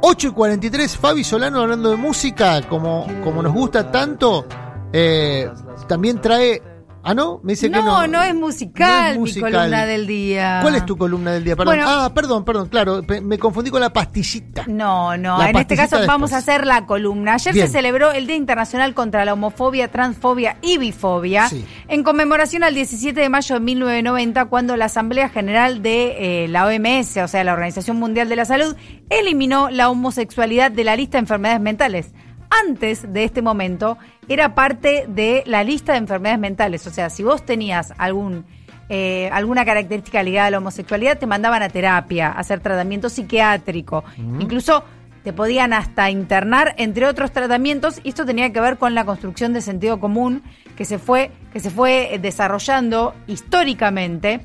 8 0.00 0.28
y 0.28 0.30
43, 0.30 0.96
Fabi 0.96 1.24
Solano 1.24 1.60
hablando 1.60 1.90
de 1.90 1.96
música, 1.96 2.62
como, 2.68 3.06
como 3.24 3.42
nos 3.42 3.52
gusta 3.52 3.90
tanto, 3.90 4.46
eh, 4.92 5.50
también 5.86 6.20
trae 6.20 6.62
Ah, 7.02 7.14
¿no? 7.14 7.40
Me 7.42 7.52
dice 7.52 7.68
no, 7.68 7.78
que 7.78 7.84
no. 7.84 8.06
No, 8.06 8.22
es 8.22 8.34
musical, 8.34 9.16
no 9.18 9.24
mi 9.24 9.34
columna 9.34 9.86
del 9.86 10.06
día. 10.06 10.58
¿Cuál 10.62 10.74
es 10.74 10.86
tu 10.86 10.96
columna 10.96 11.32
del 11.32 11.44
día? 11.44 11.56
Perdón. 11.56 11.78
ah, 11.82 12.10
perdón, 12.14 12.44
perdón, 12.44 12.68
claro, 12.68 13.02
me 13.22 13.38
confundí 13.38 13.70
con 13.70 13.80
la 13.80 13.92
pastillita. 13.92 14.64
No, 14.66 15.16
no, 15.16 15.42
en 15.42 15.56
este 15.56 15.76
caso 15.76 15.98
vamos 16.06 16.32
a 16.32 16.38
hacer 16.38 16.66
la 16.66 16.86
columna. 16.86 17.34
Ayer 17.34 17.54
se 17.54 17.68
celebró 17.68 18.12
el 18.12 18.26
Día 18.26 18.36
Internacional 18.36 18.94
contra 18.94 19.24
la 19.24 19.34
Homofobia, 19.34 19.88
Transfobia 19.88 20.56
y 20.62 20.78
Bifobia, 20.78 21.48
en 21.88 22.02
conmemoración 22.02 22.64
al 22.64 22.74
17 22.74 23.20
de 23.20 23.28
mayo 23.28 23.54
de 23.54 23.60
1990, 23.60 24.44
cuando 24.46 24.76
la 24.76 24.86
Asamblea 24.86 25.28
General 25.28 25.82
de 25.82 26.44
eh, 26.44 26.48
la 26.48 26.66
OMS, 26.66 27.16
o 27.18 27.28
sea, 27.28 27.44
la 27.44 27.52
Organización 27.52 27.98
Mundial 27.98 28.28
de 28.28 28.36
la 28.36 28.44
Salud, 28.44 28.76
eliminó 29.10 29.70
la 29.70 29.90
homosexualidad 29.90 30.70
de 30.70 30.84
la 30.84 30.96
lista 30.96 31.18
de 31.18 31.20
enfermedades 31.20 31.60
mentales 31.60 32.12
antes 32.50 33.12
de 33.12 33.24
este 33.24 33.42
momento 33.42 33.98
era 34.28 34.54
parte 34.54 35.06
de 35.08 35.42
la 35.46 35.64
lista 35.64 35.92
de 35.92 35.98
enfermedades 35.98 36.40
mentales. 36.40 36.86
O 36.86 36.90
sea, 36.90 37.10
si 37.10 37.22
vos 37.22 37.44
tenías 37.44 37.92
algún, 37.98 38.44
eh, 38.88 39.28
alguna 39.32 39.64
característica 39.64 40.22
ligada 40.22 40.48
a 40.48 40.50
la 40.50 40.58
homosexualidad, 40.58 41.18
te 41.18 41.26
mandaban 41.26 41.62
a 41.62 41.68
terapia, 41.68 42.28
a 42.28 42.40
hacer 42.40 42.60
tratamiento 42.60 43.08
psiquiátrico. 43.08 44.04
Incluso 44.40 44.84
te 45.24 45.32
podían 45.32 45.72
hasta 45.72 46.10
internar, 46.10 46.74
entre 46.78 47.06
otros 47.06 47.32
tratamientos, 47.32 48.00
y 48.02 48.10
esto 48.10 48.24
tenía 48.24 48.52
que 48.52 48.60
ver 48.60 48.78
con 48.78 48.94
la 48.94 49.04
construcción 49.04 49.52
de 49.52 49.60
sentido 49.60 50.00
común 50.00 50.42
que 50.76 50.84
se 50.84 50.98
fue, 50.98 51.32
que 51.52 51.60
se 51.60 51.70
fue 51.70 52.18
desarrollando 52.20 53.14
históricamente 53.26 54.40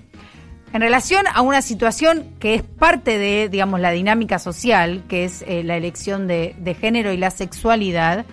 en 0.73 0.81
relación 0.81 1.25
a 1.31 1.41
una 1.41 1.61
situación 1.61 2.33
que 2.39 2.55
es 2.55 2.63
parte 2.63 3.19
de, 3.19 3.47
digamos, 3.47 3.79
la 3.79 3.91
dinámica 3.91 4.39
social, 4.39 5.03
que 5.07 5.23
es 5.23 5.43
eh, 5.43 5.63
la 5.63 5.77
elección 5.77 6.27
de, 6.27 6.77
género 6.81 7.13
y 7.13 7.17
la 7.17 7.29
sexualidad, 7.29 8.25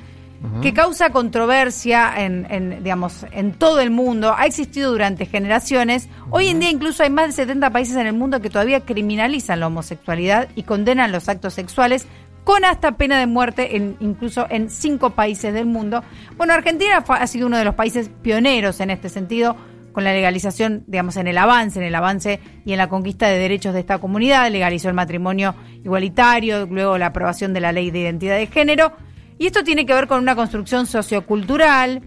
que 0.63 0.73
causa 0.73 1.11
controversia 1.11 2.15
en, 2.17 2.83
digamos, 2.83 3.27
en 3.31 3.53
todo 3.53 3.81
el 3.81 3.91
mundo, 3.91 4.35
ha 4.35 4.47
existido 4.47 4.91
durante 4.91 5.27
generaciones. 5.27 6.09
Hoy 6.31 6.49
en 6.49 6.61
día 6.61 6.71
incluso 6.71 7.03
hay 7.03 7.11
más 7.11 7.27
de 7.27 7.33
70 7.33 7.69
países 7.69 7.95
en 7.97 8.07
el 8.07 8.15
mundo 8.15 8.41
que 8.41 8.49
todavía 8.49 8.87
criminalizan 8.87 9.61
la 9.61 9.67
homosexualidad 9.67 10.49
y 10.55 10.63
condenan 10.63 11.13
los 11.13 11.29
actos 11.29 11.53
sexuales 11.53 12.07
con 12.45 12.65
hasta 12.65 12.97
pena 12.97 13.19
de 13.19 13.27
muerte, 13.27 13.77
en, 13.77 13.99
incluso 14.01 14.47
en 14.49 14.71
cinco 14.71 15.11
países 15.11 15.53
del 15.53 15.67
mundo. 15.67 16.03
Bueno, 16.39 16.55
Argentina 16.55 17.05
ha 17.07 17.27
sido 17.27 17.47
uno 17.47 17.59
de 17.59 17.65
los 17.67 17.75
países 17.75 18.11
pioneros 18.23 18.81
en 18.81 18.89
este 18.89 19.11
sentido 19.11 19.57
con 19.93 20.05
la 20.05 20.13
legalización, 20.13 20.85
digamos, 20.87 21.17
en 21.17 21.27
el 21.27 21.39
avance, 21.39 21.79
en 21.79 21.85
el 21.85 21.95
avance 21.95 22.41
y 22.65 22.73
en 22.73 22.79
la 22.79 22.89
conquista 22.89 23.29
de 23.29 23.39
derechos 23.39 23.75
de 23.75 23.81
esta 23.81 23.99
comunidad, 23.99 24.51
legalizó 24.51 24.89
el 24.89 24.95
matrimonio 24.95 25.55
igualitario, 25.85 26.67
luego 26.67 26.99
la 26.99 27.07
aprobación 27.07 27.53
de 27.53 27.61
la 27.61 27.73
ley 27.73 27.91
de 27.91 28.01
identidad 28.01 28.37
de 28.37 28.47
género, 28.47 28.93
y 29.39 29.47
esto 29.47 29.65
tiene 29.65 29.87
que 29.87 29.95
ver 29.95 30.07
con 30.07 30.21
una 30.21 30.37
construcción 30.37 30.87
sociocultural 30.87 32.03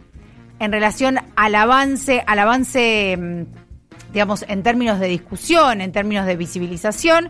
en 0.60 0.72
relación 0.72 1.20
al 1.36 1.56
avance, 1.56 2.24
al 2.26 2.40
avance, 2.40 3.18
mm, 3.18 4.14
digamos, 4.14 4.46
en 4.48 4.64
términos 4.64 5.00
de 5.00 5.08
discusión, 5.08 5.82
en 5.82 5.92
términos 5.92 6.26
de 6.26 6.36
visibilización, 6.36 7.30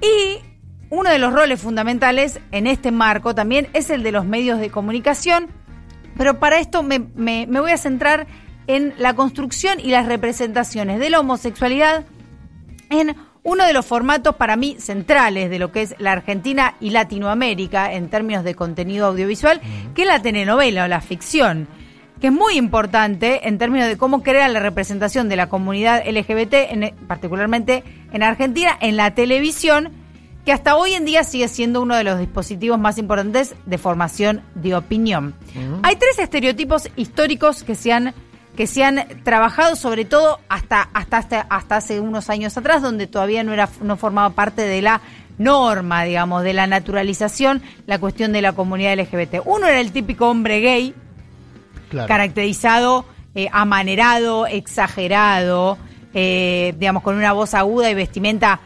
y 0.00 0.38
uno 0.90 1.10
de 1.10 1.18
los 1.18 1.32
roles 1.32 1.60
fundamentales 1.60 2.40
en 2.52 2.66
este 2.66 2.90
marco 2.90 3.34
también 3.34 3.68
es 3.72 3.90
el 3.90 4.02
de 4.02 4.12
los 4.12 4.24
medios 4.24 4.60
de 4.60 4.70
comunicación, 4.70 5.48
pero 6.16 6.38
para 6.38 6.58
esto 6.58 6.82
me, 6.82 7.00
me, 7.14 7.46
me 7.46 7.60
voy 7.60 7.72
a 7.72 7.76
centrar 7.76 8.26
en 8.66 8.94
la 8.98 9.14
construcción 9.14 9.78
y 9.80 9.90
las 9.90 10.06
representaciones 10.06 10.98
de 10.98 11.10
la 11.10 11.20
homosexualidad 11.20 12.04
en 12.90 13.16
uno 13.42 13.64
de 13.64 13.72
los 13.72 13.86
formatos 13.86 14.34
para 14.34 14.56
mí 14.56 14.76
centrales 14.80 15.50
de 15.50 15.60
lo 15.60 15.70
que 15.70 15.82
es 15.82 15.94
la 15.98 16.12
Argentina 16.12 16.74
y 16.80 16.90
Latinoamérica 16.90 17.92
en 17.92 18.10
términos 18.10 18.42
de 18.42 18.56
contenido 18.56 19.06
audiovisual, 19.06 19.60
que 19.94 20.02
es 20.02 20.08
la 20.08 20.20
telenovela 20.20 20.84
o 20.84 20.88
la 20.88 21.00
ficción, 21.00 21.68
que 22.20 22.26
es 22.26 22.32
muy 22.32 22.56
importante 22.56 23.46
en 23.46 23.58
términos 23.58 23.86
de 23.86 23.96
cómo 23.96 24.24
crea 24.24 24.48
la 24.48 24.58
representación 24.58 25.28
de 25.28 25.36
la 25.36 25.48
comunidad 25.48 26.02
LGBT, 26.08 26.54
en, 26.70 26.94
particularmente 27.06 27.84
en 28.12 28.24
Argentina, 28.24 28.76
en 28.80 28.96
la 28.96 29.14
televisión, 29.14 29.92
que 30.44 30.52
hasta 30.52 30.76
hoy 30.76 30.94
en 30.94 31.04
día 31.04 31.22
sigue 31.22 31.46
siendo 31.46 31.82
uno 31.82 31.94
de 31.96 32.04
los 32.04 32.18
dispositivos 32.18 32.80
más 32.80 32.98
importantes 32.98 33.54
de 33.64 33.78
formación 33.78 34.42
de 34.56 34.74
opinión. 34.74 35.34
Hay 35.82 35.96
tres 35.96 36.18
estereotipos 36.18 36.88
históricos 36.96 37.62
que 37.62 37.74
se 37.76 37.92
han 37.92 38.14
que 38.56 38.66
se 38.66 38.82
han 38.82 39.06
trabajado 39.22 39.76
sobre 39.76 40.04
todo 40.04 40.40
hasta, 40.48 40.88
hasta, 40.94 41.18
hasta, 41.18 41.76
hace 41.76 42.00
unos 42.00 42.30
años 42.30 42.56
atrás, 42.56 42.82
donde 42.82 43.06
todavía 43.06 43.44
no, 43.44 43.52
era, 43.52 43.68
no 43.82 43.96
formaba 43.96 44.30
parte 44.30 44.62
de 44.62 44.82
la 44.82 45.00
norma, 45.38 46.04
digamos, 46.04 46.42
de 46.42 46.54
la 46.54 46.66
naturalización, 46.66 47.62
la 47.86 47.98
cuestión 47.98 48.32
de 48.32 48.42
la 48.42 48.54
comunidad 48.54 48.98
LGBT. 48.98 49.42
Uno 49.44 49.66
era 49.66 49.80
el 49.80 49.92
típico 49.92 50.28
hombre 50.28 50.60
gay, 50.60 50.94
caracterizado, 52.08 53.04
eh, 53.34 53.48
amanerado, 53.52 54.46
exagerado, 54.46 55.78
eh, 56.14 56.74
digamos, 56.78 57.02
con 57.02 57.16
una 57.16 57.32
voz 57.32 57.54
aguda 57.54 57.90
y 57.90 57.94
vestimenta 57.94 58.60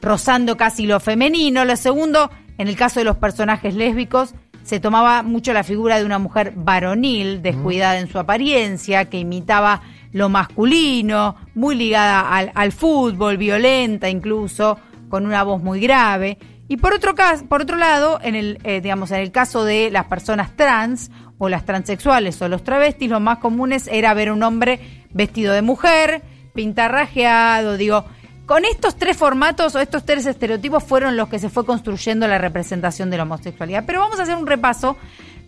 rozando 0.00 0.56
casi 0.56 0.86
lo 0.86 1.00
femenino. 1.00 1.64
Lo 1.64 1.76
segundo, 1.76 2.30
en 2.58 2.68
el 2.68 2.76
caso 2.76 3.00
de 3.00 3.04
los 3.04 3.16
personajes 3.16 3.74
lésbicos, 3.74 4.34
se 4.64 4.80
tomaba 4.80 5.22
mucho 5.22 5.52
la 5.52 5.62
figura 5.62 5.98
de 5.98 6.04
una 6.04 6.18
mujer 6.18 6.54
varonil, 6.56 7.42
descuidada 7.42 7.98
en 7.98 8.08
su 8.08 8.18
apariencia, 8.18 9.04
que 9.04 9.18
imitaba 9.18 9.82
lo 10.12 10.30
masculino, 10.30 11.36
muy 11.54 11.74
ligada 11.74 12.20
al, 12.38 12.72
fútbol, 12.72 13.36
violenta 13.36 14.08
incluso, 14.08 14.78
con 15.10 15.26
una 15.26 15.42
voz 15.42 15.62
muy 15.62 15.80
grave. 15.80 16.38
Y 16.66 16.78
por 16.78 16.94
otro 16.94 17.14
caso, 17.14 17.44
por 17.44 17.60
otro 17.60 17.76
lado, 17.76 18.18
en 18.22 18.34
el, 18.34 18.58
eh, 18.64 18.80
digamos, 18.80 19.10
en 19.10 19.20
el 19.20 19.30
caso 19.30 19.64
de 19.64 19.90
las 19.90 20.06
personas 20.06 20.56
trans 20.56 21.10
o 21.36 21.50
las 21.50 21.66
transexuales 21.66 22.40
o 22.40 22.48
los 22.48 22.64
travestis, 22.64 23.10
lo 23.10 23.20
más 23.20 23.38
comunes 23.38 23.86
era 23.92 24.14
ver 24.14 24.32
un 24.32 24.42
hombre 24.42 24.80
vestido 25.10 25.52
de 25.52 25.60
mujer, 25.60 26.22
pintarrajeado, 26.54 27.76
digo, 27.76 28.06
con 28.46 28.64
estos 28.64 28.96
tres 28.96 29.16
formatos 29.16 29.74
o 29.74 29.80
estos 29.80 30.04
tres 30.04 30.26
estereotipos 30.26 30.84
fueron 30.84 31.16
los 31.16 31.28
que 31.28 31.38
se 31.38 31.48
fue 31.48 31.64
construyendo 31.64 32.26
la 32.26 32.38
representación 32.38 33.10
de 33.10 33.16
la 33.16 33.22
homosexualidad. 33.22 33.84
Pero 33.86 34.00
vamos 34.00 34.18
a 34.18 34.24
hacer 34.24 34.36
un 34.36 34.46
repaso 34.46 34.96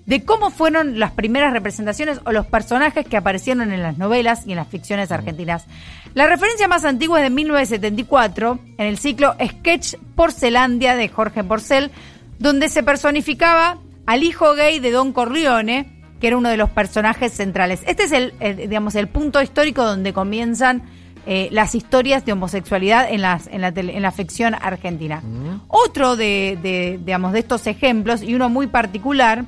de 0.07 0.25
cómo 0.25 0.51
fueron 0.51 0.99
las 0.99 1.11
primeras 1.11 1.53
representaciones 1.53 2.21
o 2.25 2.33
los 2.33 2.47
personajes 2.47 3.05
que 3.07 3.17
aparecieron 3.17 3.73
en 3.73 3.83
las 3.83 3.99
novelas 3.99 4.47
y 4.47 4.53
en 4.53 4.57
las 4.57 4.69
ficciones 4.69 5.11
argentinas. 5.11 5.67
La 6.15 6.27
referencia 6.27 6.69
más 6.69 6.84
antigua 6.84 7.19
es 7.19 7.25
de 7.25 7.31
1974, 7.31 8.59
en 8.79 8.87
el 8.87 8.99
ciclo 8.99 9.34
Sketch 9.45 9.97
Porcelandia 10.15 10.95
de 10.95 11.09
Jorge 11.09 11.43
Porcel, 11.43 11.91
donde 12.39 12.69
se 12.69 12.83
personificaba 12.84 13.78
al 14.07 14.23
hijo 14.23 14.55
gay 14.55 14.78
de 14.78 14.93
Don 14.93 15.13
Corleone, 15.13 15.93
que 16.21 16.28
era 16.28 16.37
uno 16.37 16.49
de 16.49 16.57
los 16.57 16.71
personajes 16.71 17.33
centrales. 17.33 17.83
Este 17.87 18.05
es 18.05 18.13
el, 18.13 18.33
digamos, 18.57 18.95
el 18.95 19.09
punto 19.09 19.43
histórico 19.43 19.84
donde 19.84 20.13
comienzan 20.13 20.84
eh, 21.29 21.49
las 21.51 21.75
historias 21.75 22.25
de 22.25 22.33
homosexualidad 22.33 23.11
en, 23.11 23.21
las, 23.21 23.49
en, 23.49 23.61
la, 23.61 23.69
en 23.75 24.01
la 24.01 24.13
ficción 24.13 24.55
argentina. 24.55 25.23
Mm. 25.25 25.63
Otro 25.67 26.15
de, 26.15 26.99
digamos, 27.05 27.33
de 27.33 27.41
estos 27.41 27.67
ejemplos, 27.67 28.23
y 28.23 28.37
uno 28.37 28.49
muy 28.49 28.69
particular, 28.69 29.45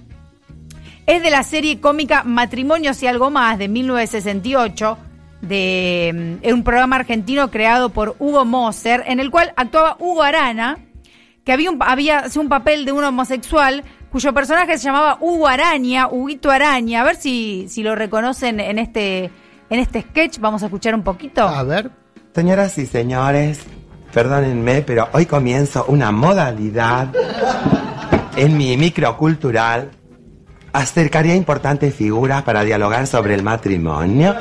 es 1.06 1.22
de 1.22 1.31
la 1.31 1.44
serie 1.44 1.81
cómica 1.81 2.25
Matrimonios 2.25 3.00
y 3.05 3.06
algo 3.06 3.31
más 3.31 3.59
de 3.59 3.69
1968, 3.69 4.99
de 5.41 6.41
mm, 6.43 6.53
un 6.53 6.65
programa 6.65 6.97
argentino 6.97 7.49
creado 7.49 7.91
por 7.91 8.16
Hugo 8.19 8.45
Moser, 8.45 9.05
en 9.06 9.21
el 9.21 9.31
cual 9.31 9.53
actuaba 9.56 9.97
Hugo 10.00 10.25
Arana, 10.25 10.78
que 11.45 11.53
había, 11.53 11.71
un, 11.71 11.78
había 11.81 12.25
un 12.34 12.49
papel 12.49 12.87
de 12.87 12.93
un 12.93 13.05
homosexual 13.05 13.84
cuyo 14.10 14.34
personaje 14.34 14.78
se 14.78 14.84
llamaba 14.84 15.19
Hugo 15.21 15.47
Araña, 15.47 16.09
Huguito 16.09 16.50
Araña. 16.50 17.03
A 17.03 17.05
ver 17.05 17.15
si, 17.15 17.66
si 17.69 17.84
lo 17.84 17.95
reconocen 17.95 18.59
en 18.59 18.81
este 18.81 19.31
en 19.70 19.80
este 19.80 20.02
sketch. 20.02 20.38
Vamos 20.38 20.62
a 20.62 20.66
escuchar 20.66 20.94
un 20.94 21.02
poquito. 21.02 21.42
A 21.42 21.62
ver. 21.62 21.90
Señoras 22.34 22.78
y 22.78 22.86
señores, 22.86 23.60
perdónenme, 24.12 24.82
pero 24.82 25.08
hoy 25.12 25.26
comienzo 25.26 25.84
una 25.88 26.12
modalidad 26.12 27.08
en 28.36 28.56
mi 28.56 28.76
microcultural. 28.76 29.91
Acercaría 30.72 31.34
importantes 31.34 31.94
figuras 31.94 32.42
para 32.42 32.62
dialogar 32.62 33.06
sobre 33.06 33.34
el 33.34 33.42
matrimonio. 33.42 34.36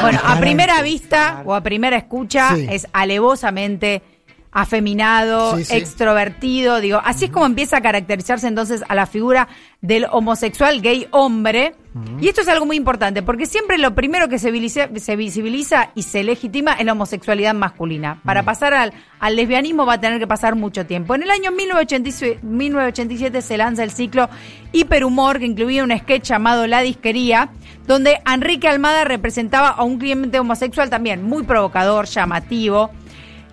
Bueno, 0.00 0.20
a 0.24 0.38
primera 0.38 0.80
vista 0.82 1.42
o 1.44 1.54
a 1.54 1.60
primera 1.60 1.96
escucha 1.96 2.56
es 2.56 2.86
alevosamente 2.92 4.02
afeminado, 4.50 5.58
extrovertido, 5.58 6.80
digo, 6.80 7.00
así 7.04 7.26
es 7.26 7.30
como 7.30 7.46
empieza 7.46 7.78
a 7.78 7.80
caracterizarse 7.80 8.48
entonces 8.48 8.82
a 8.88 8.94
la 8.94 9.06
figura 9.06 9.48
del 9.80 10.06
homosexual 10.10 10.80
gay 10.80 11.06
hombre. 11.10 11.74
Y 12.20 12.28
esto 12.28 12.42
es 12.42 12.48
algo 12.48 12.64
muy 12.64 12.76
importante, 12.76 13.22
porque 13.22 13.44
siempre 13.44 13.76
lo 13.76 13.96
primero 13.96 14.28
que 14.28 14.38
se 14.38 14.52
visibiliza, 14.52 15.90
y 15.96 16.02
se 16.02 16.22
legitima 16.22 16.74
es 16.74 16.86
la 16.86 16.92
homosexualidad 16.92 17.54
masculina. 17.54 18.20
Para 18.24 18.44
pasar 18.44 18.72
al, 18.72 18.92
al, 19.18 19.34
lesbianismo 19.34 19.84
va 19.84 19.94
a 19.94 20.00
tener 20.00 20.20
que 20.20 20.26
pasar 20.28 20.54
mucho 20.54 20.86
tiempo. 20.86 21.16
En 21.16 21.24
el 21.24 21.30
año 21.30 21.50
1987, 21.50 22.46
1987 22.46 23.42
se 23.42 23.56
lanza 23.56 23.82
el 23.82 23.90
ciclo 23.90 24.28
Hiperhumor, 24.70 25.40
que 25.40 25.46
incluía 25.46 25.82
un 25.82 25.96
sketch 25.96 26.28
llamado 26.28 26.68
La 26.68 26.82
Disquería, 26.82 27.50
donde 27.88 28.20
Enrique 28.32 28.68
Almada 28.68 29.02
representaba 29.02 29.70
a 29.70 29.82
un 29.82 29.98
cliente 29.98 30.38
homosexual 30.38 30.90
también 30.90 31.24
muy 31.24 31.42
provocador, 31.42 32.06
llamativo 32.06 32.92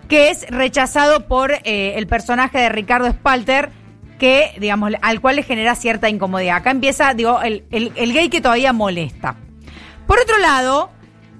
que 0.07 0.29
es 0.29 0.47
rechazado 0.49 1.27
por 1.27 1.51
eh, 1.51 1.93
el 1.95 2.07
personaje 2.07 2.59
de 2.59 2.69
Ricardo 2.69 3.09
Spalter, 3.09 3.69
que, 4.19 4.51
digamos, 4.59 4.93
al 5.01 5.21
cual 5.21 5.37
le 5.37 5.43
genera 5.43 5.75
cierta 5.75 6.09
incomodidad. 6.09 6.57
Acá 6.57 6.71
empieza, 6.71 7.13
digo, 7.13 7.41
el, 7.41 7.63
el 7.71 8.13
gay 8.13 8.29
que 8.29 8.41
todavía 8.41 8.71
molesta. 8.71 9.35
Por 10.07 10.19
otro 10.19 10.37
lado, 10.37 10.91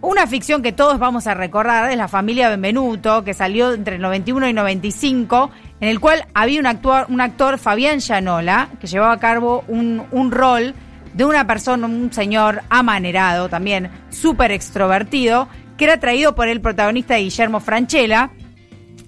una 0.01 0.27
ficción 0.27 0.61
que 0.61 0.71
todos 0.71 0.99
vamos 0.99 1.25
a 1.25 1.33
recordar 1.33 1.89
es 1.89 1.97
La 1.97 2.07
familia 2.07 2.49
Benvenuto, 2.49 3.23
que 3.23 3.33
salió 3.33 3.73
entre 3.73 3.95
el 3.95 4.01
91 4.01 4.49
y 4.49 4.53
95, 4.53 5.49
en 5.79 5.89
el 5.89 5.99
cual 5.99 6.25
había 6.33 6.59
un 6.59 6.67
actor, 6.67 7.07
un 7.09 7.21
actor 7.21 7.57
Fabián 7.57 7.99
Llanola, 7.99 8.69
que 8.79 8.87
llevaba 8.87 9.13
a 9.13 9.19
cabo 9.19 9.63
un, 9.67 10.03
un 10.11 10.31
rol 10.31 10.75
de 11.13 11.25
una 11.25 11.47
persona, 11.47 11.87
un 11.87 12.13
señor 12.13 12.61
amanerado 12.69 13.49
también, 13.49 13.89
súper 14.09 14.51
extrovertido, 14.51 15.47
que 15.77 15.85
era 15.85 15.99
traído 15.99 16.35
por 16.35 16.49
el 16.49 16.61
protagonista 16.61 17.15
Guillermo 17.15 17.59
Franchella, 17.59 18.29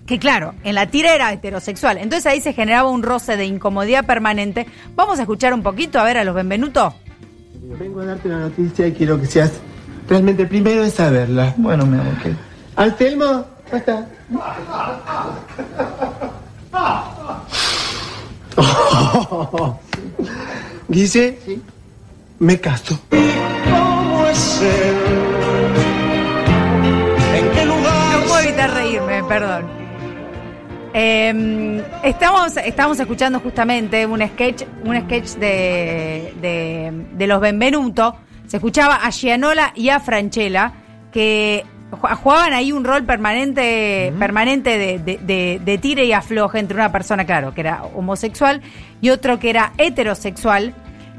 que 0.07 0.17
claro, 0.17 0.55
en 0.63 0.73
la 0.73 0.87
tira 0.87 1.13
era 1.13 1.31
heterosexual. 1.33 1.97
Entonces 1.97 2.25
ahí 2.25 2.39
se 2.41 2.53
generaba 2.53 2.89
un 2.89 3.03
roce 3.03 3.35
de 3.35 3.45
incomodidad 3.45 4.05
permanente. 4.05 4.65
Vamos 4.95 5.19
a 5.19 5.23
escuchar 5.23 5.53
un 5.53 5.61
poquito, 5.61 5.99
a 5.99 6.03
ver 6.05 6.17
a 6.17 6.23
los 6.23 6.33
Benvenuto. 6.33 6.95
Vengo 7.77 7.99
a 7.99 8.05
darte 8.05 8.29
una 8.29 8.39
noticia 8.39 8.87
y 8.87 8.93
quiero 8.93 9.19
que 9.19 9.27
seas 9.27 9.51
realmente 10.07 10.43
el 10.43 10.47
primero 10.47 10.83
en 10.83 10.91
saberla. 10.91 11.53
Bueno, 11.57 11.85
mi 11.85 11.99
amor, 11.99 12.13
¿qué? 12.23 12.33
Anselmo, 12.77 13.45
está. 13.71 14.07
Guise, 20.87 21.37
¿Sí? 21.45 21.61
me 22.39 22.61
caso. 22.61 22.97
¿Cómo 23.09 24.25
es 24.27 24.61
¿En 27.35 27.51
qué 27.51 27.65
lugar? 27.65 28.19
No 28.19 28.25
puedo 28.25 28.39
evitar 28.39 28.73
reírme, 28.73 29.21
perdón. 29.25 29.86
Em, 30.99 31.79
estamos, 32.01 32.57
estamos 32.57 32.99
escuchando 32.99 33.39
justamente 33.39 34.03
un 34.07 34.19
sketch, 34.19 34.63
un 34.83 34.99
sketch 35.01 35.33
de, 35.35 36.33
de, 36.41 37.05
de 37.13 37.27
los 37.27 37.39
Benvenuto. 37.39 38.15
Se 38.47 38.57
escuchaba 38.57 38.95
a 38.95 39.11
Gianola 39.11 39.73
y 39.75 39.89
a 39.89 39.99
Franchella 39.99 40.73
que 41.11 41.63
jugaban 41.91 42.53
ahí 42.53 42.71
un 42.71 42.83
rol 42.83 43.03
permanente, 43.03 44.11
permanente 44.17 44.79
de, 44.79 45.19
de, 45.21 45.61
de, 45.63 45.77
tire 45.77 46.03
y 46.05 46.13
afloje 46.13 46.57
entre 46.57 46.75
una 46.75 46.91
persona, 46.91 47.25
claro, 47.27 47.53
que 47.53 47.61
era 47.61 47.83
homosexual 47.93 48.63
y 48.99 49.11
otro 49.11 49.37
que 49.37 49.51
era 49.51 49.73
heterosexual. 49.77 50.73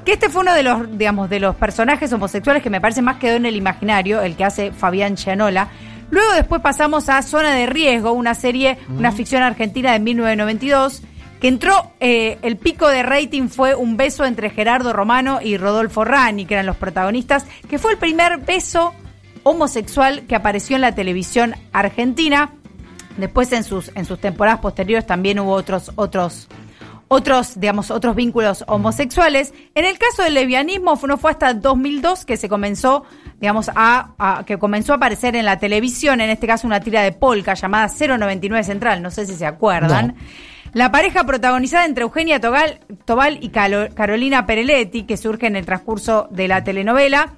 Que 0.05 0.15
este 0.15 0.29
fue 0.29 0.41
uno 0.41 0.55
de 0.55 0.65
los, 0.65 0.99
digamos, 0.99 1.31
de 1.31 1.39
los 1.39 1.55
personajes 1.55 2.13
homosexuales 2.13 2.65
que 2.65 2.71
me 2.71 2.81
parece 2.81 3.01
más 3.01 3.19
quedó 3.19 3.37
en 3.37 3.47
el 3.47 3.55
imaginario, 3.55 4.23
el 4.23 4.35
que 4.35 4.45
hace 4.45 4.73
Fabián 4.73 5.17
Gianola. 5.17 5.69
Luego 6.11 6.33
después 6.33 6.63
pasamos 6.63 7.09
a 7.09 7.21
Zona 7.23 7.55
de 7.55 7.67
Riesgo, 7.67 8.13
una 8.13 8.35
serie, 8.35 8.79
una 8.89 9.13
ficción 9.13 9.43
argentina 9.43 9.93
de 9.93 10.01
1992, 10.01 11.03
que 11.41 11.49
entró, 11.49 11.93
eh, 12.01 12.39
el 12.43 12.57
pico 12.57 12.89
de 12.89 13.03
rating 13.03 13.49
fue 13.49 13.75
un 13.75 13.97
beso 13.97 14.25
entre 14.25 14.51
Gerardo 14.51 14.93
Romano 14.93 15.41
y 15.43 15.57
Rodolfo 15.57 16.05
Rani, 16.05 16.47
que 16.47 16.55
eran 16.55 16.67
los 16.67 16.77
protagonistas, 16.77 17.47
que 17.69 17.79
fue 17.79 17.93
el 17.93 17.99
primer 17.99 18.39
beso 18.39 18.95
homosexual 19.45 20.23
que 20.27 20.35
apareció 20.35 20.77
en 20.77 20.83
la 20.83 20.95
televisión 20.95 21.55
argentina. 21.73 22.53
Después 23.17 23.53
en 23.53 23.65
sus, 23.65 23.91
en 23.95 24.05
sus 24.05 24.21
temporadas 24.21 24.61
posteriores 24.61 25.07
también 25.07 25.39
hubo 25.39 25.53
otros, 25.53 25.93
otros, 25.97 26.49
otros, 27.09 27.59
digamos, 27.59 27.91
otros 27.91 28.15
vínculos 28.15 28.65
homosexuales. 28.69 29.53
En 29.75 29.85
el 29.85 29.99
caso 29.99 30.23
del 30.23 30.35
lesbianismo 30.35 30.99
no 31.07 31.17
fue 31.17 31.31
hasta 31.31 31.55
2002 31.55 32.25
que 32.25 32.37
se 32.37 32.49
comenzó, 32.49 33.05
digamos, 33.41 33.71
a, 33.75 34.45
que 34.47 34.59
comenzó 34.59 34.93
a 34.93 34.97
aparecer 34.97 35.35
en 35.35 35.47
la 35.47 35.59
televisión, 35.59 36.21
en 36.21 36.31
este 36.31 36.47
caso 36.47 36.67
una 36.67 36.81
tira 36.81 37.03
de 37.03 37.13
polka 37.13 37.55
llamada 37.55 37.89
099 37.89 38.63
Central, 38.63 39.03
no 39.03 39.11
sé 39.11 39.27
si 39.27 39.35
se 39.35 39.47
acuerdan. 39.47 40.17
La 40.75 40.93
pareja 40.93 41.25
protagonizada 41.25 41.87
entre 41.87 42.03
Eugenia 42.03 42.41
Tobal 42.41 43.39
y 43.41 43.49
Carolina 43.49 44.45
Pereletti, 44.45 45.05
que 45.05 45.17
surge 45.17 45.47
en 45.47 45.57
el 45.57 45.65
transcurso 45.65 46.29
de 46.31 46.47
la 46.47 46.63
telenovela, 46.63 47.33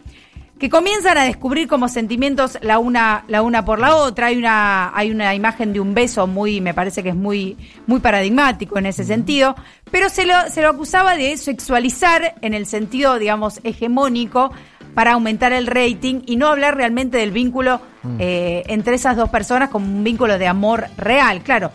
que 0.61 0.69
comienzan 0.69 1.17
a 1.17 1.25
descubrir 1.25 1.67
como 1.67 1.89
sentimientos 1.89 2.59
la 2.61 2.79
una, 2.79 3.25
la 3.29 3.41
una 3.41 3.65
por 3.65 3.79
la 3.79 3.97
otra. 3.97 4.27
Hay 4.27 4.37
una, 4.37 4.95
hay 4.95 5.11
una 5.11 5.35
imagen 5.35 5.73
de 5.73 5.81
un 5.81 5.95
beso 5.95 6.27
muy, 6.27 6.61
me 6.61 6.75
parece 6.75 7.03
que 7.03 7.09
es 7.09 7.17
muy, 7.17 7.57
muy 7.87 8.01
paradigmático 8.01 8.79
en 8.79 8.85
ese 8.85 9.05
sentido, 9.05 9.57
pero 9.91 10.11
se 10.11 10.27
lo, 10.27 10.35
se 10.51 10.61
lo 10.61 10.69
acusaba 10.69 11.17
de 11.17 11.35
sexualizar 11.39 12.35
en 12.43 12.53
el 12.53 12.67
sentido, 12.67 13.19
digamos, 13.19 13.61
hegemónico 13.65 14.53
para 14.93 15.13
aumentar 15.13 15.55
el 15.55 15.67
rating 15.67 16.21
y 16.27 16.37
no 16.37 16.49
hablar 16.49 16.77
realmente 16.77 17.17
del 17.17 17.31
vínculo 17.31 17.81
mm. 18.03 18.17
eh, 18.19 18.63
entre 18.67 18.97
esas 18.97 19.17
dos 19.17 19.31
personas 19.31 19.71
como 19.71 19.87
un 19.87 20.05
vínculo 20.05 20.37
de 20.37 20.47
amor 20.47 20.89
real. 20.99 21.41
Claro, 21.41 21.73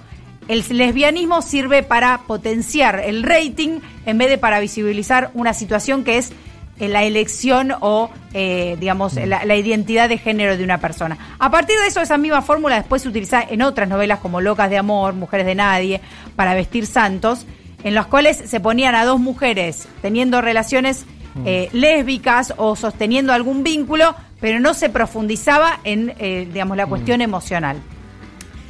el 0.48 0.64
lesbianismo 0.70 1.42
sirve 1.42 1.82
para 1.82 2.20
potenciar 2.28 3.00
el 3.04 3.24
rating 3.24 3.80
en 4.06 4.18
vez 4.20 4.30
de 4.30 4.38
para 4.38 4.60
visibilizar 4.60 5.32
una 5.34 5.56
situación 5.56 6.04
que 6.04 6.20
es 6.20 6.34
la 6.80 7.04
elección 7.04 7.72
o, 7.80 8.10
eh, 8.34 8.76
digamos, 8.80 9.14
mm. 9.14 9.26
la, 9.28 9.56
identidad 9.56 10.10
de 10.10 10.18
género 10.18 10.58
de 10.58 10.64
una 10.64 10.80
persona. 10.80 11.18
A 11.40 11.50
partir 11.50 11.78
de 11.80 11.88
eso, 11.88 12.02
esa 12.02 12.18
misma 12.18 12.42
fórmula 12.42 12.76
después 12.76 13.02
se 13.02 13.10
utiliza 13.10 13.42
en 13.42 13.62
otras 13.62 13.88
novelas 13.88 14.20
como 14.20 14.42
Locas 14.42 14.70
de 14.70 14.78
Amor, 14.78 15.14
Mujeres 15.14 15.46
de 15.46 15.56
Nadie, 15.56 16.02
para 16.36 16.54
vestir 16.54 16.86
santos, 16.86 17.46
en 17.84 17.96
las 17.96 18.08
cuales 18.08 18.38
se 18.38 18.60
ponían 18.60 18.96
a 18.96 19.06
dos 19.06 19.20
mujeres 19.20 19.88
teniendo 20.02 20.42
relaciones 20.42 21.06
mm. 21.36 21.44
eh, 21.46 21.70
lésbicas 21.72 22.54
o 22.58 22.76
sosteniendo 22.76 23.32
algún 23.32 23.64
vínculo, 23.64 24.16
pero 24.42 24.60
no 24.60 24.74
se 24.74 24.90
profundizaba 24.90 25.80
en, 25.84 26.14
eh, 26.20 26.48
digamos, 26.52 26.76
la 26.76 26.88
mm. 26.88 26.90
cuestión 26.90 27.22
emocional. 27.22 27.78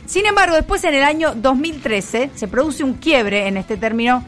Sin 0.06 0.28
embargo, 0.28 0.56
después 0.56 0.84
en 0.84 0.94
el 0.94 1.04
año 1.04 1.34
2013 1.34 2.30
se 2.36 2.48
produce 2.48 2.84
un 2.84 2.94
quiebre 2.94 3.48
en 3.48 3.58
este 3.58 3.76
término 3.76 4.24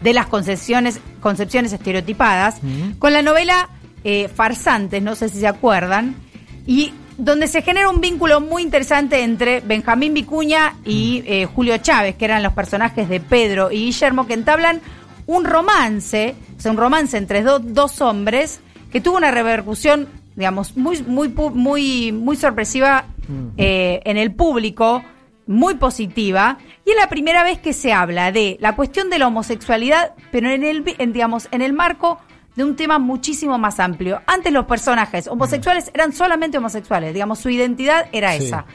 de 0.00 0.12
las 0.12 0.26
concepciones, 0.26 1.00
concepciones 1.28 1.74
estereotipadas, 1.74 2.56
con 2.98 3.12
la 3.12 3.20
novela 3.20 3.68
eh, 4.02 4.30
Farsantes, 4.34 5.02
no 5.02 5.14
sé 5.14 5.28
si 5.28 5.40
se 5.40 5.46
acuerdan, 5.46 6.16
y 6.66 6.94
donde 7.18 7.48
se 7.48 7.60
genera 7.60 7.90
un 7.90 8.00
vínculo 8.00 8.40
muy 8.40 8.62
interesante 8.62 9.22
entre 9.22 9.60
Benjamín 9.60 10.14
Vicuña 10.14 10.76
y 10.86 11.22
eh, 11.26 11.44
Julio 11.44 11.76
Chávez, 11.76 12.16
que 12.16 12.24
eran 12.24 12.42
los 12.42 12.54
personajes 12.54 13.10
de 13.10 13.20
Pedro 13.20 13.70
y 13.70 13.84
Guillermo, 13.84 14.26
que 14.26 14.32
entablan 14.32 14.80
un 15.26 15.44
romance, 15.44 16.34
o 16.56 16.60
sea, 16.62 16.70
un 16.70 16.78
romance 16.78 17.18
entre 17.18 17.42
dos 17.42 18.00
hombres, 18.00 18.60
que 18.90 19.02
tuvo 19.02 19.18
una 19.18 19.30
repercusión, 19.30 20.08
digamos, 20.34 20.78
muy, 20.78 21.02
muy, 21.02 21.28
muy, 21.28 22.10
muy 22.10 22.36
sorpresiva 22.36 23.04
eh, 23.58 24.00
en 24.06 24.16
el 24.16 24.32
público 24.32 25.04
muy 25.48 25.76
positiva 25.76 26.58
y 26.84 26.90
es 26.90 26.96
la 26.96 27.08
primera 27.08 27.42
vez 27.42 27.58
que 27.58 27.72
se 27.72 27.92
habla 27.92 28.30
de 28.30 28.58
la 28.60 28.76
cuestión 28.76 29.08
de 29.10 29.18
la 29.18 29.26
homosexualidad, 29.26 30.14
pero 30.30 30.50
en 30.50 30.62
el, 30.62 30.84
digamos, 30.84 31.48
en 31.50 31.62
el 31.62 31.72
marco 31.72 32.20
de 32.54 32.64
un 32.64 32.76
tema 32.76 32.98
muchísimo 32.98 33.56
más 33.56 33.80
amplio. 33.80 34.20
Antes 34.26 34.52
los 34.52 34.66
personajes 34.66 35.26
homosexuales 35.26 35.90
eran 35.94 36.12
solamente 36.12 36.58
homosexuales, 36.58 37.14
digamos, 37.14 37.38
su 37.38 37.48
identidad 37.48 38.06
era 38.12 38.34
esa. 38.34 38.66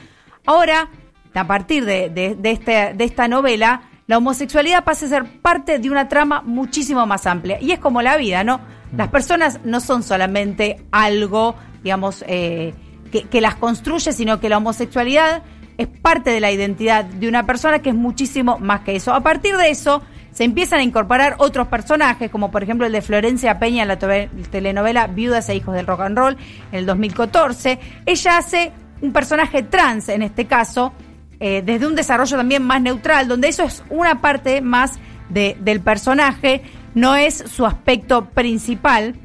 Ahora, 0.45 0.89
a 1.35 1.47
partir 1.47 1.85
de, 1.85 2.09
de, 2.09 2.51
este, 2.51 2.93
de 2.95 3.03
esta 3.03 3.27
novela, 3.27 3.83
la 4.07 4.17
homosexualidad 4.17 4.83
pasa 4.83 5.05
a 5.05 5.09
ser 5.09 5.41
parte 5.41 5.77
de 5.77 5.91
una 5.91 6.09
trama 6.09 6.41
muchísimo 6.41 7.05
más 7.05 7.27
amplia. 7.27 7.59
Y 7.61 7.71
es 7.71 7.79
como 7.79 8.01
la 8.01 8.17
vida, 8.17 8.43
¿no? 8.43 8.59
Las 8.97 9.09
personas 9.09 9.59
no 9.63 9.79
son 9.79 10.01
solamente 10.01 10.83
algo, 10.91 11.55
digamos, 11.83 12.23
eh, 12.27 12.73
que, 13.11 13.23
que 13.23 13.41
las 13.41 13.55
construye, 13.55 14.11
sino 14.11 14.39
que 14.39 14.49
la 14.49 14.57
homosexualidad 14.57 15.43
es 15.77 15.87
parte 15.87 16.29
de 16.29 16.39
la 16.39 16.51
identidad 16.51 17.05
de 17.05 17.27
una 17.27 17.45
persona 17.45 17.79
que 17.79 17.89
es 17.89 17.95
muchísimo 17.95 18.59
más 18.59 18.81
que 18.81 18.95
eso. 18.95 19.13
A 19.13 19.21
partir 19.21 19.57
de 19.57 19.69
eso 19.69 20.01
se 20.31 20.43
empiezan 20.43 20.79
a 20.79 20.83
incorporar 20.83 21.35
otros 21.37 21.67
personajes, 21.67 22.29
como 22.31 22.51
por 22.51 22.63
ejemplo 22.63 22.87
el 22.87 22.91
de 22.91 23.01
Florencia 23.01 23.59
Peña 23.59 23.83
en 23.83 23.87
la 23.87 23.97
telenovela 23.97 25.07
Viudas 25.07 25.47
e 25.49 25.55
Hijos 25.55 25.75
del 25.75 25.85
Rock 25.85 26.01
and 26.01 26.17
Roll 26.17 26.37
en 26.71 26.79
el 26.79 26.85
2014. 26.85 27.79
Ella 28.05 28.37
hace 28.37 28.71
un 29.01 29.11
personaje 29.13 29.63
trans 29.63 30.09
en 30.09 30.23
este 30.23 30.45
caso, 30.45 30.93
eh, 31.39 31.61
desde 31.63 31.85
un 31.85 31.95
desarrollo 31.95 32.37
también 32.37 32.63
más 32.63 32.81
neutral, 32.81 33.27
donde 33.27 33.49
eso 33.49 33.63
es 33.63 33.83
una 33.89 34.21
parte 34.21 34.61
más 34.61 34.93
de, 35.29 35.55
del 35.59 35.81
personaje, 35.81 36.63
no 36.95 37.15
es 37.15 37.35
su 37.35 37.65
aspecto 37.65 38.25
principal. 38.25 39.15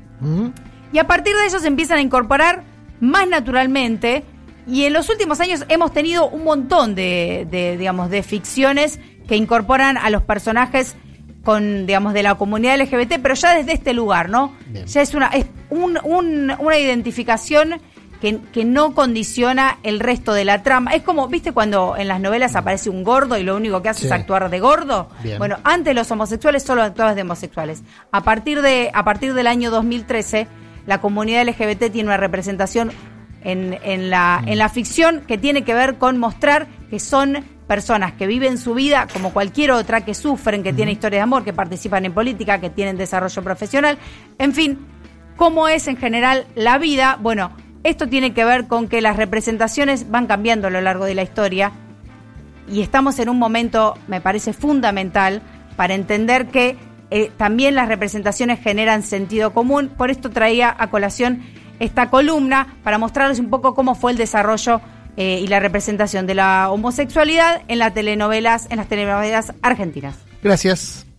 Y 0.92 0.98
a 0.98 1.06
partir 1.06 1.36
de 1.36 1.46
eso 1.46 1.60
se 1.60 1.68
empiezan 1.68 1.98
a 1.98 2.00
incorporar 2.00 2.64
más 3.00 3.28
naturalmente 3.28 4.24
y 4.68 4.84
en 4.84 4.92
los 4.92 5.08
últimos 5.08 5.40
años 5.40 5.64
hemos 5.68 5.92
tenido 5.92 6.28
un 6.28 6.44
montón 6.44 6.94
de, 6.94 7.76
digamos, 7.78 8.10
de 8.10 8.22
ficciones 8.22 9.00
que 9.26 9.36
incorporan 9.36 9.96
a 9.96 10.10
los 10.10 10.22
personajes 10.22 10.94
con, 11.42 11.86
digamos, 11.86 12.12
de 12.12 12.22
la 12.22 12.34
comunidad 12.34 12.78
LGBT, 12.78 13.14
pero 13.22 13.34
ya 13.34 13.54
desde 13.54 13.72
este 13.72 13.94
lugar, 13.94 14.28
¿no? 14.28 14.54
Ya 14.86 15.00
es 15.00 15.14
una, 15.14 15.28
es 15.28 15.46
una 15.70 16.78
identificación 16.78 17.80
que, 18.20 18.40
que, 18.52 18.64
no 18.64 18.94
condiciona 18.94 19.78
el 19.84 20.00
resto 20.00 20.34
de 20.34 20.44
la 20.44 20.62
trama. 20.62 20.92
Es 20.92 21.02
como, 21.02 21.28
¿viste 21.28 21.52
cuando 21.52 21.96
en 21.96 22.08
las 22.08 22.20
novelas 22.20 22.54
aparece 22.54 22.90
un 22.90 23.04
gordo 23.04 23.38
y 23.38 23.44
lo 23.44 23.56
único 23.56 23.80
que 23.80 23.88
hace 23.88 24.06
es 24.06 24.12
actuar 24.12 24.50
de 24.50 24.60
gordo? 24.60 25.08
Bueno, 25.38 25.58
antes 25.64 25.94
los 25.94 26.10
homosexuales 26.10 26.62
solo 26.62 26.82
actuaban 26.82 27.14
de 27.14 27.22
homosexuales. 27.22 27.82
A 28.10 28.22
partir, 28.22 28.60
de, 28.60 28.90
a 28.92 29.04
partir 29.04 29.32
del 29.32 29.46
año 29.46 29.70
2013, 29.70 30.48
la 30.86 31.00
comunidad 31.00 31.46
LGBT 31.46 31.90
tiene 31.90 32.08
una 32.08 32.16
representación 32.16 32.90
en, 33.42 33.78
en, 33.82 34.10
la, 34.10 34.42
en 34.46 34.58
la 34.58 34.68
ficción 34.68 35.22
que 35.26 35.38
tiene 35.38 35.62
que 35.62 35.74
ver 35.74 35.96
con 35.96 36.18
mostrar 36.18 36.66
que 36.90 36.98
son 37.00 37.44
personas 37.66 38.12
que 38.12 38.26
viven 38.26 38.58
su 38.58 38.74
vida 38.74 39.06
como 39.12 39.32
cualquier 39.32 39.72
otra, 39.72 40.04
que 40.04 40.14
sufren, 40.14 40.62
que 40.62 40.72
tienen 40.72 40.94
historias 40.94 41.18
de 41.20 41.22
amor, 41.22 41.44
que 41.44 41.52
participan 41.52 42.04
en 42.06 42.12
política, 42.12 42.60
que 42.60 42.70
tienen 42.70 42.96
desarrollo 42.96 43.42
profesional, 43.42 43.98
en 44.38 44.54
fin, 44.54 44.78
cómo 45.36 45.68
es 45.68 45.86
en 45.86 45.96
general 45.96 46.46
la 46.54 46.78
vida. 46.78 47.18
Bueno, 47.20 47.52
esto 47.84 48.08
tiene 48.08 48.32
que 48.32 48.44
ver 48.44 48.66
con 48.66 48.88
que 48.88 49.00
las 49.00 49.16
representaciones 49.16 50.10
van 50.10 50.26
cambiando 50.26 50.68
a 50.68 50.70
lo 50.70 50.80
largo 50.80 51.04
de 51.04 51.14
la 51.14 51.22
historia 51.22 51.72
y 52.70 52.80
estamos 52.82 53.18
en 53.18 53.28
un 53.28 53.38
momento, 53.38 53.96
me 54.08 54.20
parece 54.20 54.52
fundamental, 54.52 55.42
para 55.76 55.94
entender 55.94 56.48
que 56.48 56.76
eh, 57.10 57.30
también 57.36 57.74
las 57.74 57.88
representaciones 57.88 58.60
generan 58.60 59.02
sentido 59.02 59.52
común. 59.52 59.88
Por 59.96 60.10
esto 60.10 60.30
traía 60.30 60.74
a 60.76 60.90
colación 60.90 61.42
esta 61.80 62.10
columna 62.10 62.76
para 62.84 62.98
mostrarles 62.98 63.38
un 63.38 63.50
poco 63.50 63.74
cómo 63.74 63.94
fue 63.94 64.12
el 64.12 64.18
desarrollo 64.18 64.80
eh, 65.16 65.40
y 65.42 65.46
la 65.48 65.58
representación 65.58 66.26
de 66.26 66.34
la 66.34 66.70
homosexualidad 66.70 67.62
en 67.68 67.80
las 67.80 67.92
telenovelas, 67.94 68.66
en 68.70 68.76
las 68.76 68.88
telenovelas 68.88 69.52
argentinas. 69.62 70.16
Gracias. 70.42 71.07